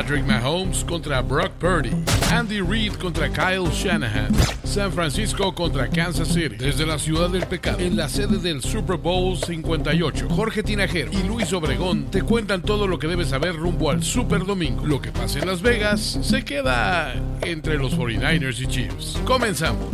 [0.00, 1.90] Patrick Mahomes contra Brock Purdy.
[2.32, 4.32] Andy Reid contra Kyle Shanahan.
[4.64, 6.56] San Francisco contra Kansas City.
[6.56, 11.22] Desde la ciudad del pecado, en la sede del Super Bowl 58, Jorge Tinajero y
[11.24, 14.86] Luis Obregón te cuentan todo lo que debes saber rumbo al Super Domingo.
[14.86, 17.12] Lo que pasa en Las Vegas se queda
[17.42, 19.20] entre los 49ers y Chiefs.
[19.26, 19.90] Comenzamos.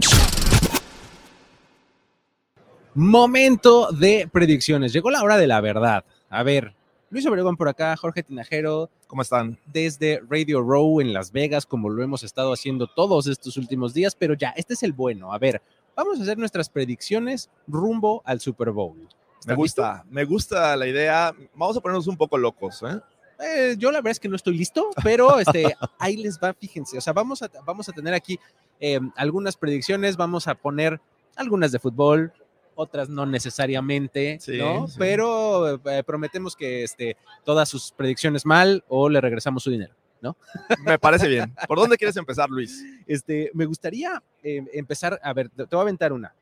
[2.94, 4.92] Momento de predicciones.
[4.92, 6.04] Llegó la hora de la verdad.
[6.30, 6.76] A ver,
[7.08, 9.58] Luis Obregón por acá, Jorge Tinajero, ¿Cómo están?
[9.66, 14.16] desde Radio Row en Las Vegas, como lo hemos estado haciendo todos estos últimos días,
[14.16, 15.32] pero ya, este es el bueno.
[15.32, 15.62] A ver,
[15.94, 18.96] vamos a hacer nuestras predicciones rumbo al Super Bowl.
[18.96, 19.06] Me
[19.38, 21.32] ¿Estás gusta, me gusta la idea.
[21.54, 23.00] Vamos a ponernos un poco locos, ¿eh?
[23.38, 26.98] Eh, yo la verdad es que no estoy listo, pero este, ahí les va, fíjense.
[26.98, 28.40] O sea, vamos a, vamos a tener aquí
[28.80, 31.00] eh, algunas predicciones, vamos a poner
[31.36, 32.32] algunas de fútbol,
[32.76, 34.86] otras no necesariamente, Sí, ¿no?
[34.86, 34.94] sí.
[34.98, 39.94] Pero eh, prometemos que este, todas sus predicciones mal o le regresamos su dinero.
[40.84, 41.54] Me parece bien.
[41.68, 42.82] ¿Por dónde quieres empezar, Luis?
[43.06, 46.34] Este, me gustaría eh, empezar, a ver, te, te voy a aventar una.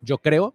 [0.00, 0.54] Yo creo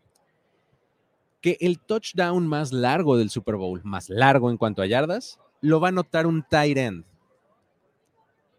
[1.39, 5.79] que el touchdown más largo del Super Bowl, más largo en cuanto a yardas, lo
[5.79, 7.05] va a anotar un tight end.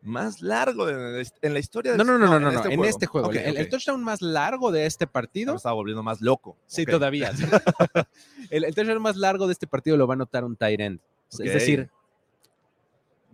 [0.04, 3.06] Más largo de- en la historia de No, no, no, no, no, no, en este
[3.06, 3.28] juego.
[3.28, 3.70] Ok, el, el ok.
[3.70, 6.56] touchdown más largo de este partido, Me estaba volviendo más loco.
[6.66, 7.32] sí, todavía.
[8.50, 11.00] el, el touchdown más largo de este partido lo va a anotar un tight end.
[11.30, 11.88] Es decir,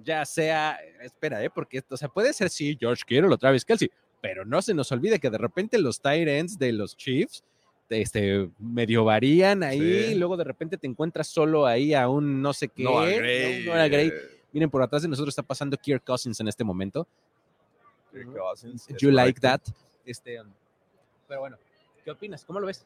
[0.02, 1.50] ya sea, espera, ¿eh?
[1.50, 3.90] porque esto, o sea, puede ser sí, George Kittle o Travis Kelsey,
[4.22, 7.44] pero no se nos olvide que de repente los tight ends de los Chiefs
[7.90, 10.14] este, medio varían ahí, Sí.
[10.14, 12.84] luego de repente te encuentras solo ahí a un no sé qué.
[12.84, 13.00] ¿no?
[13.00, 14.12] Gray, Gray.
[14.52, 17.06] Miren, por atrás de nosotros está pasando Kirk Cousins en este momento.
[18.12, 19.70] Kirk Cousins, You like correcto.
[19.72, 19.74] that?
[20.04, 20.48] Este, um,
[21.28, 21.56] pero bueno,
[22.04, 22.44] ¿qué opinas?
[22.44, 22.84] ¿Cómo lo ves?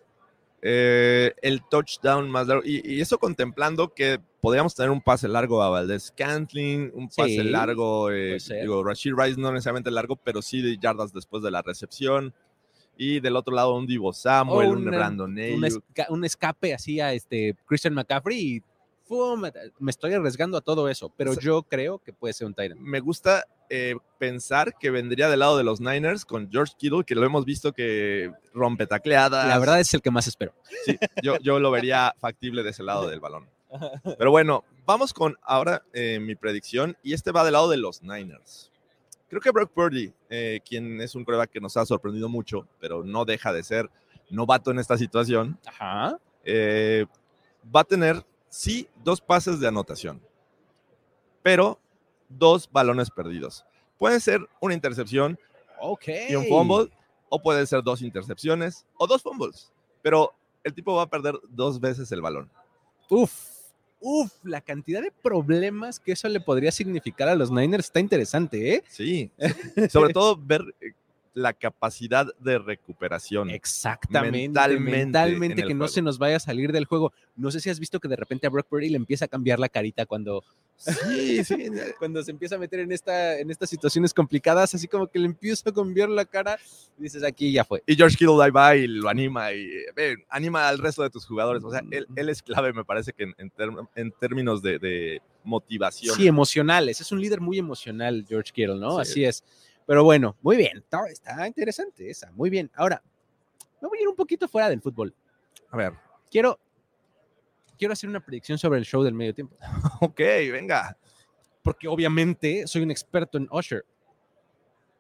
[0.67, 2.62] Eh, el touchdown más largo.
[2.65, 7.29] Y, y eso contemplando que podríamos tener un pase largo a Valdez Scantling, un pase
[7.42, 11.51] Sí, largo, eh, digo, Rashid Rice no necesariamente largo, pero sí de yardas después de
[11.51, 12.33] la recepción.
[12.97, 15.83] Y del otro lado un Divo Samuel, O un una- Brandon Un, Ayuk.
[15.95, 18.63] esca- un escape así a este Christian McCaffrey y
[19.07, 19.42] ¡fum!
[19.79, 22.55] me estoy arriesgando a todo eso, pero O sea- yo creo que puede ser un
[22.55, 22.81] Tyrant.
[22.81, 27.14] me gusta eh, pensar que vendría del lado de los Niners con George Kittle, que
[27.14, 29.48] lo hemos visto que rompe tacleadas.
[29.48, 30.55] La verdad es el que más espero.
[30.85, 33.48] Sí, yo, yo lo vería factible de ese lado del balón.
[34.19, 38.03] Pero bueno, vamos con ahora eh, mi predicción, y este va del lado de los
[38.03, 38.70] Niners.
[39.29, 43.03] Creo que Brock Purdy, eh, quien es un coreback que nos ha sorprendido mucho, pero
[43.03, 43.91] no deja de ser
[44.31, 46.19] novato en esta situación, Ajá.
[46.45, 47.07] eh,
[47.75, 50.23] va a tener, sí, dos pases de anotación,
[51.42, 51.81] pero
[52.29, 53.65] dos balones perdidos.
[53.98, 55.39] Puede ser una intercepción
[56.29, 56.91] y un fumble,
[57.29, 59.73] o puede ser dos intercepciones o dos fumbles,
[60.03, 60.33] pero
[60.63, 62.48] el tipo va a perder dos veces el balón.
[63.11, 63.33] Uf,
[64.01, 68.75] uf, la cantidad de problemas que eso le podría significar a los Niners está interesante,
[68.75, 68.85] ¿eh?
[68.89, 69.33] Sí,
[69.91, 70.63] sobre todo ver
[71.34, 73.50] la capacidad de recuperación.
[73.50, 74.39] Exactamente.
[74.39, 75.89] Mentalmente Mentalmente, que no juego.
[75.89, 77.12] se nos vaya a salir del juego.
[77.34, 79.58] No sé si has visto que de repente a Brock Purdy le empieza a cambiar
[79.58, 80.45] la carita cuando,
[80.77, 81.56] Sí, sí.
[81.98, 85.27] cuando se empieza a meter en, esta, en estas situaciones complicadas, así como que le
[85.27, 86.56] empieza a cambiar la cara.
[86.98, 87.83] Y dices, aquí ya fue.
[87.86, 89.66] Y George Kittle ahí va y lo anima y
[89.96, 91.64] eh, anima al resto de tus jugadores.
[91.64, 93.52] O sea, él, él es clave, me parece que en, en
[93.96, 96.14] en términos de, de motivación.
[96.16, 97.01] Sí, emocionales.
[97.01, 98.96] Es un líder muy emocional, George Kittle, ¿no?
[98.96, 99.01] Sí.
[99.01, 99.45] Así es.
[99.86, 100.78] Pero bueno, muy bien.
[100.78, 102.30] Está, está interesante esa.
[102.33, 102.70] Muy bien.
[102.74, 103.02] Ahora,
[103.80, 105.14] me voy a ir un poquito fuera del fútbol.
[105.70, 105.92] A ver,
[106.34, 106.58] Quiero,
[107.78, 109.56] quiero hacer una predicción sobre el show del medio tiempo.
[110.00, 110.18] ok,
[110.50, 110.98] venga.
[111.62, 113.86] Porque obviamente soy un experto en Usher.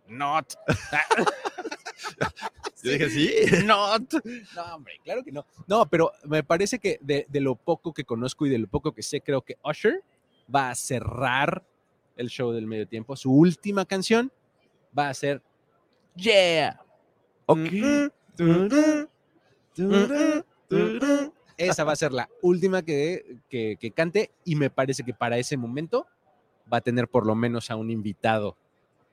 [0.06, 0.54] Not.
[2.84, 3.34] Yo dije, sí.
[3.64, 4.14] Not.
[4.54, 5.44] No, hombre, claro que no.
[5.66, 8.92] No, pero me parece que de, de lo poco que conozco y de lo poco
[8.92, 10.04] que sé, creo que Usher
[10.54, 11.66] va a cerrar
[12.16, 13.16] el show del medio tiempo.
[13.16, 14.30] Su última canción
[14.96, 15.42] va a ser
[16.16, 16.80] Yeah.
[17.46, 17.70] Ok.
[21.56, 25.38] Esa va a ser la última que, que, que cante y me parece que para
[25.38, 26.06] ese momento
[26.72, 28.56] va a tener por lo menos a un invitado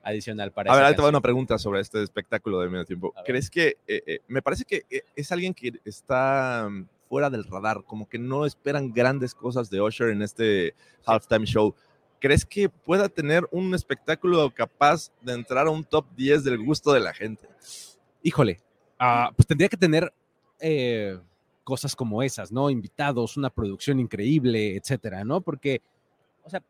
[0.02, 3.14] adicional para A ver, ahí te va una pregunta sobre este espectáculo de medio tiempo.
[3.24, 7.44] ¿Crees que, eh, eh, me parece que eh, es alguien que está mm, fuera del
[7.44, 10.74] radar, como que no esperan grandes cosas de Usher en este
[11.06, 11.74] halftime show?
[12.22, 16.92] ¿Crees que pueda tener un espectáculo capaz de entrar a un top 10 del gusto
[16.92, 17.48] de la gente?
[18.22, 18.60] Híjole,
[18.96, 20.14] ah, pues tendría que tener
[20.60, 21.18] eh,
[21.64, 22.70] cosas como esas, ¿no?
[22.70, 25.40] Invitados, una producción increíble, etcétera, ¿no?
[25.40, 25.82] Porque,
[26.44, 26.62] o sea,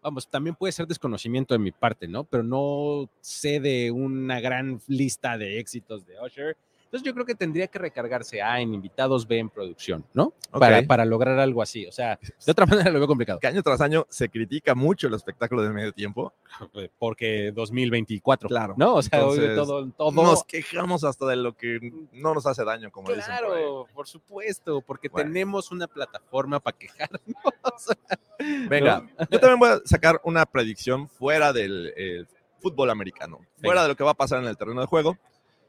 [0.00, 2.24] vamos, también puede ser desconocimiento de mi parte, ¿no?
[2.24, 6.56] Pero no sé de una gran lista de éxitos de Usher,
[6.88, 10.32] Entonces yo creo que tendría que recargarse A en invitados, B en producción, ¿no?
[10.50, 11.84] Para, para lograr algo así.
[11.84, 13.38] O sea, de otra manera lo veo complicado.
[13.38, 16.32] Que año tras año se critica mucho el espectáculo del medio tiempo.
[16.98, 18.48] Porque 2024.
[18.48, 18.74] Claro.
[18.78, 18.94] ¿No?
[18.94, 21.78] O sea, hoy Entonces, todo, todo Nos quejamos hasta de lo que
[22.12, 23.24] no nos hace daño, como dicen.
[23.24, 23.38] por ahí.
[23.38, 25.28] Claro, por supuesto, porque Bueno.
[25.28, 27.20] tenemos una plataforma para quejarnos.
[28.70, 32.24] Venga, yo también voy a sacar una predicción fuera del eh,
[32.62, 35.18] fútbol americano, fuera de lo que va a pasar en el terreno de juego.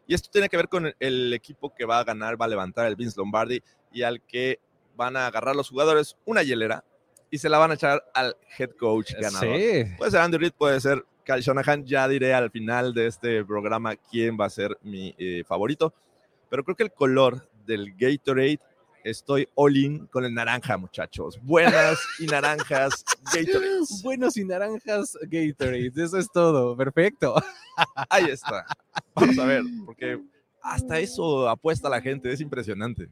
[0.09, 2.87] Y esto tiene que ver con el, equipo que va a ganar, va a levantar
[2.87, 3.61] el Vince Lombardi
[3.93, 4.59] y al que
[4.95, 6.83] van a agarrar los jugadores una hielera
[7.29, 9.55] y se la van a echar al head coach ganador.
[9.55, 9.83] Sí.
[9.99, 11.85] Puede ser Andy Reid, puede ser Kyle Shanahan.
[11.85, 15.93] Ya diré al final de este programa quién va a ser mi eh, favorito.
[16.49, 18.59] Pero creo que el color del Gatorade,
[19.09, 21.39] estoy all in con el naranja, muchachos.
[21.41, 23.03] Buenas y naranjas
[23.33, 23.85] Gatorade.
[24.03, 26.75] Buenos y naranjas Gatorade, eso es todo.
[26.75, 27.35] Perfecto.
[28.09, 28.65] Ahí está.
[29.13, 30.19] Vamos a ver, porque
[30.61, 33.09] hasta eso apuesta la gente, es impresionante.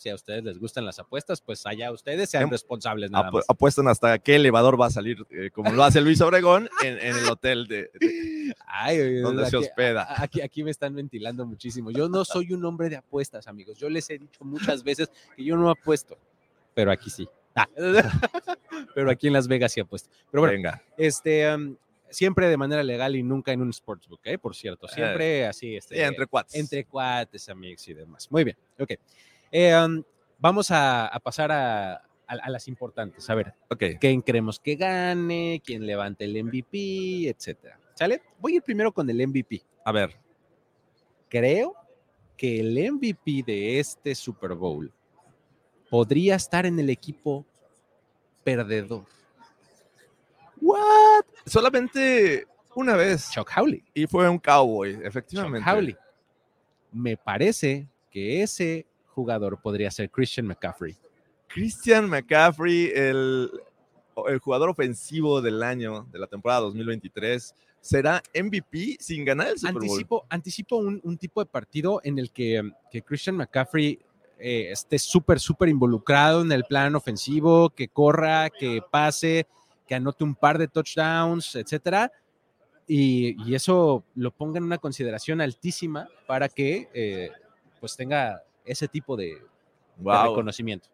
[0.00, 3.44] Si a ustedes les gustan las apuestas, pues allá ustedes sean Em- responsables nada más.
[3.46, 7.16] apuestan hasta qué elevador va a salir, eh, como lo hace Luis Obregón en, en
[7.18, 10.04] el hotel de, de- Ay, donde se aquí- hospeda.
[10.04, 11.90] a- Aquí, aquí me están ventilando muchísimo.
[11.90, 13.76] Yo no soy un hombre de apuestas, amigos.
[13.76, 16.16] Yo les he dicho muchas veces que yo no apuesto,
[16.72, 17.28] pero aquí sí.
[17.54, 17.68] Ah.
[18.94, 20.08] Pero aquí en Las Vegas sí apuesto.
[20.30, 20.82] Pero bueno, Venga.
[20.96, 21.76] este, um,
[22.08, 24.38] siempre de manera legal y nunca en un sportsbook, ¿eh?
[24.38, 24.88] por cierto.
[24.88, 26.54] Siempre así, este, entre cuates.
[26.54, 28.30] entre cuates, amigos y demás.
[28.30, 28.92] Muy bien, ok.
[29.50, 30.02] Eh, um,
[30.38, 33.28] vamos a, a pasar a, a- a las importantes.
[33.28, 33.82] A ver, Ok.
[34.00, 37.78] quién creemos que gane, quién levante el MVP, etcétera.
[37.94, 38.22] ¿Sale?
[38.38, 39.62] Voy a ir primero con el MVP.
[39.84, 40.16] A ver.
[41.28, 41.74] Creo
[42.36, 44.92] que el MVP de este Super Bowl
[45.90, 47.44] podría estar en el equipo
[48.42, 49.04] perdedor.
[50.60, 51.24] ¿What?
[51.46, 53.30] Solamente una vez.
[53.30, 53.84] Chuck Howley.
[53.94, 55.70] Y fue un cowboy, Chuck efectivamente.
[55.70, 55.96] Howley.
[56.92, 60.96] Me parece que ese jugador podría ser Christian McCaffrey.
[61.48, 63.50] Christian McCaffrey, el,
[64.28, 69.74] el jugador ofensivo del año de la temporada 2023, será MVP sin ganar el Super
[69.74, 69.82] Bowl.
[69.84, 73.98] Anticipo, anticipo un, un tipo de partido en el que, que Christian McCaffrey
[74.38, 79.46] eh, esté súper, súper involucrado en el plan ofensivo, que corra, que pase,
[79.86, 82.10] que anote un par de touchdowns, etcétera.
[82.86, 87.30] Y, y eso lo ponga en una consideración altísima para que eh,
[87.80, 89.40] pues tenga ese tipo de, de
[89.98, 90.28] Wow.
[90.30, 90.88] reconocimiento.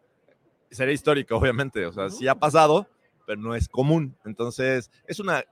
[0.69, 1.85] Sería histórico, obviamente.
[1.85, 2.87] O sea, sí ha pasado,
[3.25, 4.15] pero no es común.
[4.25, 5.43] Entonces, es una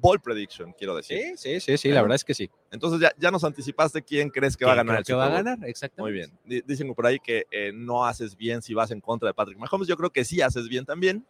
[0.00, 1.18] ball prediction, quiero decir.
[1.18, 2.48] Sí, sí, sí, sí, la verdad es que sí.
[2.70, 5.26] Entonces, ya, ya nos anticipaste quién crees que va a ¿Quién ganar el que va
[5.26, 6.02] a ganar, exactamente.
[6.02, 6.38] Muy bien.
[6.44, 9.58] Di- Dicen por ahí que eh, no haces bien si vas en contra de Patrick
[9.58, 9.88] Mahomes.
[9.88, 11.26] Yo creo que sí haces bien también.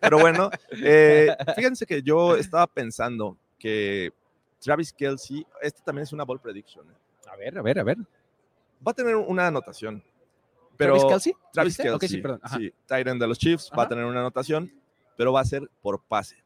[0.00, 0.50] Pero bueno,
[0.84, 4.12] eh, fíjense que yo estaba pensando que
[4.60, 6.88] Travis Kelsey, este también es una ball prediction.
[6.88, 6.94] ¿eh?
[7.30, 7.96] A ver, a ver, a ver.
[8.86, 10.02] Va a tener una anotación.
[10.76, 11.32] Pero ¿Travis Kelsey?
[11.52, 11.76] Travis.
[11.76, 12.40] Kelsey, Ok, sí, perdón.
[12.42, 12.56] Ajá.
[12.58, 13.88] sí, end de los Chiefs, va a Ajá.
[13.88, 14.72] tener una anotación,
[15.16, 16.36] pero va a ser por pase.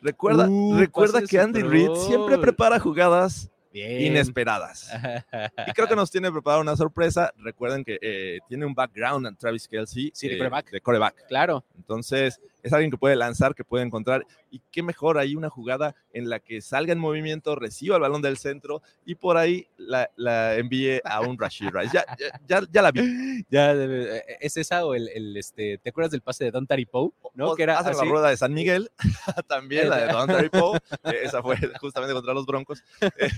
[0.00, 4.02] Recuerda, Uh, recuerda que Andy Reid siempre prepara jugadas Bien.
[4.02, 4.90] inesperadas.
[5.68, 7.32] Y creo que nos tiene preparada una sorpresa.
[7.36, 10.10] Recuerden que eh, tiene un background en Travis Kelsey.
[10.14, 10.70] Sí, de eh, quarterback.
[10.70, 11.26] de quarterback.
[11.28, 11.64] Claro.
[11.76, 14.26] Entonces, es alguien que puede lanzar, que puede encontrar.
[14.50, 18.22] Y qué mejor ahí una jugada en la que salga en movimiento, reciba el balón
[18.22, 21.90] del centro y por ahí la, la envíe a un Rashid Rice.
[21.92, 23.02] Ya, ya, ya, ya la vi.
[23.50, 26.86] Ya, eh, ¿Es esa o el, el, este, ¿te acuerdas del pase de Don Tari
[26.86, 27.10] Poe?
[27.34, 27.50] ¿No?
[27.50, 28.04] O Que era hacen así.
[28.04, 28.90] la rueda de San Miguel,
[29.48, 32.82] también la de Don Terry Poe, eh, esa fue justamente contra los Broncos.
[33.00, 33.28] Eh,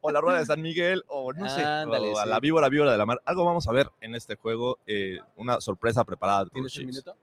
[0.00, 2.28] o la rueda de San Miguel, o no sé, Ándale, o a sí.
[2.28, 3.20] la víbora, víbora de la mar.
[3.24, 6.46] Algo vamos a ver en este juego, eh, una sorpresa preparada.
[6.46, 7.16] ¿Tienes un minuto?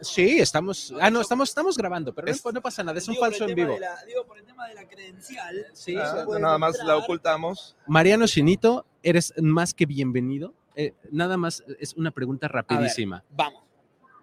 [0.00, 0.92] Sí, estamos.
[1.00, 3.54] Ah, no, estamos, estamos grabando, pero Es- no, no pasa nada, es un falso en
[3.54, 3.74] vivo.
[3.74, 5.66] de la- digo, por el tema de la credencial.
[5.72, 7.76] Sí, Ah, se puede nada más la ocultamos.
[7.86, 10.54] Mariano Chinito, eres más que bienvenido.
[10.74, 13.24] Eh, nada más es una pregunta rapidísima.
[13.30, 13.62] Vamos.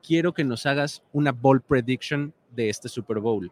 [0.05, 3.51] Quiero que nos hagas una ball prediction de este Super Bowl.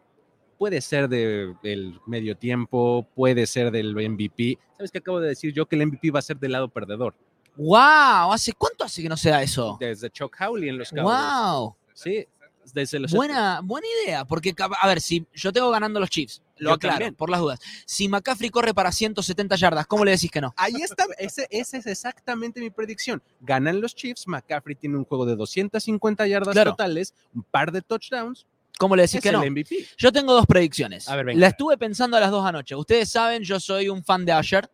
[0.58, 4.58] Puede ser de- del medio tiempo, puede ser del MVP.
[4.76, 5.66] ¿Sabes qué acabo de decir yo?
[5.66, 7.14] Que el MVP va a ser del lado perdedor.
[7.56, 8.32] ¡Wow!
[8.32, 9.76] ¿Hace cuánto hace que no se da eso?
[9.80, 11.04] Desde Chuck Howley en los Cowboys.
[11.04, 11.76] ¡Wow!
[11.94, 12.26] Sí,
[12.72, 16.70] desde los Buena, buena idea, porque, a ver, si yo tengo ganando los Chiefs, lo
[16.70, 17.14] Yo aclaro, también.
[17.16, 17.58] por las dudas.
[17.86, 20.54] Si McCaffrey corre para 170 yardas, ¿cómo le decís que no?
[20.56, 23.20] Ahí está, ese, esa es exactamente mi predicción.
[23.40, 26.70] Ganan los Chiefs, McCaffrey tiene un juego de 250 yardas Claro.
[26.70, 28.46] totales, un par de touchdowns,
[28.78, 29.44] ¿Cómo le decís es que el no?
[29.44, 29.86] MVP.
[29.98, 31.08] Yo tengo dos predicciones.
[31.08, 31.40] A ver, venga.
[31.40, 32.74] La estuve pensando a las dos anoche.
[32.74, 34.68] Ustedes saben, yo soy un fan de Asher.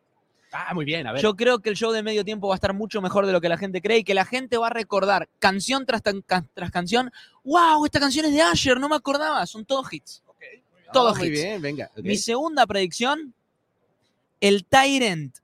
[0.52, 1.22] Ah, muy bien, a ver.
[1.22, 3.40] Yo creo que el show de medio tiempo va a estar mucho mejor de lo
[3.40, 6.48] que la gente cree y que la gente va a recordar canción tras, tan- can-
[6.54, 7.12] tras canción.
[7.44, 7.84] ¡Wow!
[7.84, 9.44] Esta canción es de Asher, no me acordaba.
[9.46, 10.22] Son todos hits.
[10.88, 11.36] Ah, todos muy hits.
[11.42, 11.90] bien, venga.
[11.94, 12.02] ok.
[12.02, 13.34] Mi segunda predicción,
[14.40, 15.36] el Tyrant,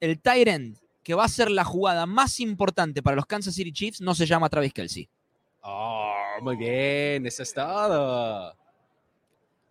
[0.00, 4.00] el Tyrant que va a ser la jugada más importante para los Kansas City Chiefs
[4.00, 5.08] no se llama Travis Kelsey.
[5.62, 8.54] Oh, muy bien, eso es todo.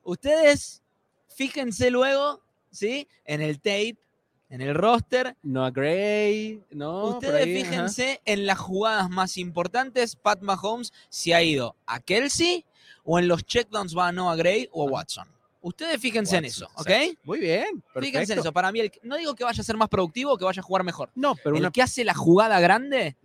[0.03, 0.81] Ustedes
[1.36, 3.07] fíjense luego, ¿sí?
[3.25, 3.98] En el tape,
[4.50, 5.36] en el roster.
[5.44, 7.06] Noah Gray, ¿no?
[7.06, 7.70] Ustedes ahí, ajá.
[7.70, 10.15] fíjense en las jugadas más importantes.
[10.15, 12.65] Pat Mahomes se ha ido a Kelsey
[13.03, 15.27] o en los checkdowns va a Noah Gray o a Watson.
[15.62, 16.89] Ustedes fíjense en eso, Watson, ¿ok?
[16.89, 17.22] exacto.
[17.25, 18.53] Muy bien, Fíjense en eso.
[18.53, 20.63] Para mí, el- no digo que vaya a ser más productivo o que vaya a
[20.63, 21.12] jugar mejor.
[21.15, 21.72] No, pero el una...
[21.72, 23.18] que hace la jugada grande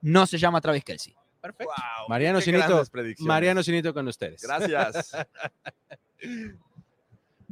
[0.00, 1.14] no se llama Travis Kelsey.
[1.40, 1.72] Perfecto.
[1.76, 2.82] Wow, Mariano Sinito.
[3.18, 4.42] Mariano Sinito con ustedes.
[4.42, 5.12] Gracias.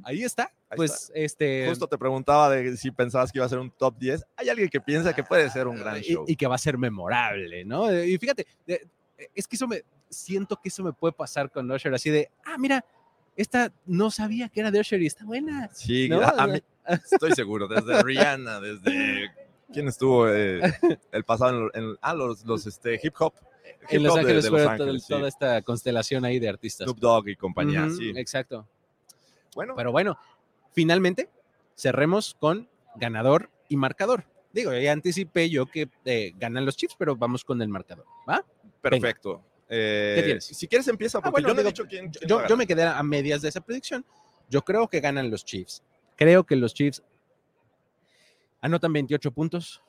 [0.03, 0.45] Ahí está.
[0.69, 1.67] Ahí pues este...
[1.69, 4.25] Justo te preguntaba de si pensabas que iba a ser un top 10.
[4.37, 6.25] Hay alguien que piensa que puede ser un gran y, show.
[6.27, 7.91] y que va a ser memorable, ¿no?
[7.91, 8.87] Eh, Y fíjate, eh,
[9.35, 12.57] es que eso me, siento que eso me puede pasar con Usher, así de, ah,
[12.59, 12.85] mira,
[13.37, 15.71] esta no sabía que era de Usher y está buena.
[15.73, 16.21] Sí, ¿no?
[16.21, 16.63] a- a mí-
[17.13, 17.67] estoy seguro.
[17.69, 19.31] Desde Rihanna, desde.
[19.73, 20.61] ¿Quién estuvo eh,
[21.11, 23.33] el pasado en, en- ah, los, los este, hip hop?
[23.89, 25.09] En Hip Los hop de- Ángeles de fue Los Ángeles, sí.
[25.13, 26.85] toda esta constelación ahí de artistas.
[26.85, 28.13] Snoop Dogg y compañía, sí.
[28.15, 28.69] Exacto.
[29.55, 30.19] Bueno, Pero bueno,
[30.73, 31.31] finalmente
[31.77, 34.25] cerremos con ganador y marcador.
[34.53, 38.45] Digo, ya anticipé yo que eh, ganan los Chiefs, pero vamos con el marcador, ¿va?
[38.81, 39.43] perfecto.
[39.69, 40.45] Eh, ¿Qué tienes?
[40.45, 42.43] Si quieres empieza, porque bueno, yo no he digo, dicho quién, quién va Yo, a
[42.43, 42.59] yo ganar.
[42.59, 44.05] me quedé a medias de esa predicción.
[44.49, 45.83] Yo creo que ganan los Chiefs.
[46.17, 47.03] Creo que los Chiefs
[48.61, 49.83] anotan 28 puntos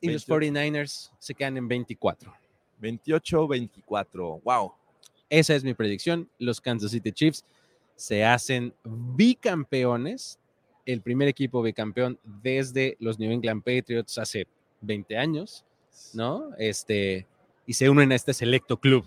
[0.00, 0.60] y los 28.
[0.60, 2.32] 49ers se quedan en 24.
[2.80, 4.42] 28-24.
[4.42, 4.72] Wow.
[5.28, 6.30] Esa es mi predicción.
[6.38, 7.44] Los Kansas City Chiefs
[7.96, 10.38] se hacen bicampeones,
[10.86, 14.46] el primer equipo bicampeón desde los New England Patriots hace
[14.80, 15.64] 20 años,
[16.12, 16.50] ¿no?
[16.58, 17.26] Este,
[17.66, 19.06] y se unen a este selecto club.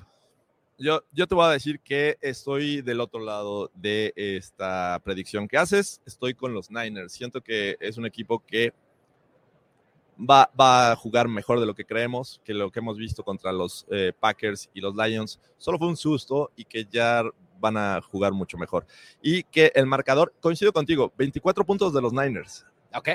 [0.80, 5.58] Yo, yo te voy a decir que estoy del otro lado de esta predicción que
[5.58, 6.02] haces.
[6.06, 7.14] Estoy con los Niners.
[7.14, 8.74] Siento que es un equipo que
[10.18, 13.52] va, va a jugar mejor de lo que creemos, que lo que hemos visto contra
[13.52, 15.40] los eh, Packers y los Lions.
[15.58, 17.24] Solo fue un susto y que ya
[17.60, 18.86] van a jugar mucho mejor.
[19.22, 23.10] Y que el marcador, coincido contigo, 24 puntos de los Niners, Ok,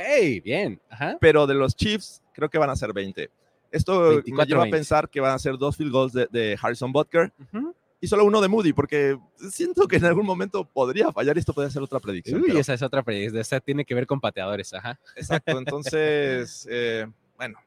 [0.44, 0.80] bien.
[0.90, 1.16] Ajá.
[1.20, 3.30] pero de los Chiefs creo que van a ser 20.
[3.70, 4.46] Esto me 24-20.
[4.46, 7.74] lleva a pensar que van a ser dos field goals de, de Harrison Butker Ujú.
[8.00, 9.18] y solo uno de Moody, porque
[9.50, 12.40] siento que en algún momento podría fallar y esto podría ser otra predicción.
[12.42, 13.40] Uy, pero- esa es otra predicción.
[13.40, 15.00] Esa tiene que ver con pateadores, ajá.
[15.16, 17.06] Exacto, entonces, eh,
[17.36, 17.58] bueno,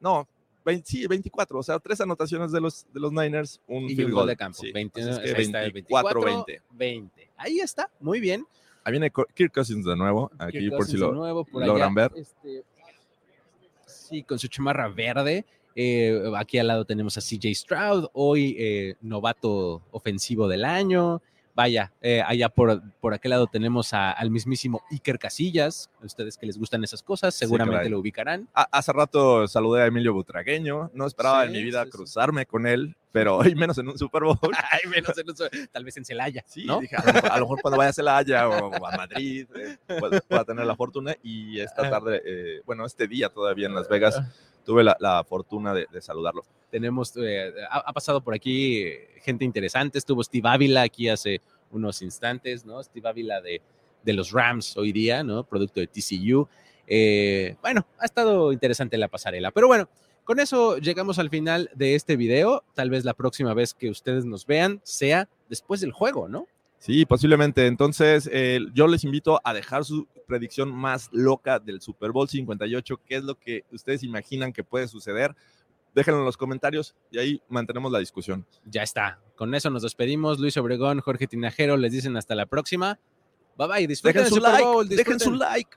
[0.00, 0.26] no,
[0.64, 4.06] 20 sí, 24, o sea, tres anotaciones de los, de los Niners, un Y field
[4.06, 4.58] un goal gol de campo.
[4.60, 6.60] Sí, 20, así es que ahí está el 24-20.
[6.70, 7.30] 20.
[7.36, 8.46] Ahí está, muy bien.
[8.84, 11.12] Ahí viene Kirk Cousins de nuevo, aquí Kirk por si lo...
[11.12, 12.12] nuevo, por logran ver.
[12.16, 12.64] este,
[13.86, 15.44] sí, con su chamarra verde.
[15.74, 21.22] Eh, aquí al lado tenemos a CJ Stroud, hoy eh, novato ofensivo del año.
[21.54, 25.90] Vaya, eh, allá por, por aquel lado tenemos a- al mismísimo Iker Casillas.
[26.02, 28.48] A ustedes que les gustan esas cosas, seguramente lo ubicarán.
[28.54, 32.66] Ah, hace rato saludé a Emilio Butragueño, no esperaba en mi vida sí, cruzarme con
[32.66, 34.38] él, pero hoy menos en un Super Bowl.
[34.72, 36.80] Ay, menos en eso, tal vez en Celaya, Sí, ¿no?
[36.80, 39.46] dije, a, lo mejor, a lo mejor cuando vaya a Celaya o, o a Madrid
[39.54, 39.76] eh,
[40.46, 41.14] tener la fortuna.
[41.22, 41.90] Y esta Ajá.
[41.90, 44.22] tarde, eh, bueno, este día todavía en Las Vegas,
[44.64, 46.44] tuve la, fortuna de, de saludarlo.
[46.70, 48.84] Tenemos, eh, ha, pasado por aquí
[49.20, 49.98] gente interesante.
[49.98, 51.40] Estuvo Steve Ávila aquí hace
[51.70, 52.82] unos instantes, ¿no?
[52.82, 53.60] Steve Ávila de,
[54.02, 55.44] de los Rams hoy día, ¿no?
[55.44, 56.48] Producto de TCU.
[56.86, 59.50] Eh, bueno, ha estado interesante la pasarela.
[59.50, 59.88] Pero bueno,
[60.24, 62.64] con eso llegamos al final de este video.
[62.74, 66.46] Tal vez la próxima vez que ustedes nos vean sea después del juego, ¿no?
[66.82, 67.68] Sí, posiblemente.
[67.68, 73.00] Entonces, eh, yo les invito a dejar su predicción más loca del Super Bowl 58.
[73.06, 75.36] ¿Qué es lo que ustedes imaginan que puede suceder?
[75.94, 78.44] Déjenlo en los comentarios y ahí mantenemos la discusión.
[78.64, 79.20] Ya está.
[79.36, 80.40] Con eso nos despedimos.
[80.40, 82.98] Luis Obregón, Jorge Tinajero les dicen hasta la próxima.
[83.56, 83.86] Bye bye.
[83.86, 85.76] Disfruten Dejen su Super like, Bowl, dejen su like.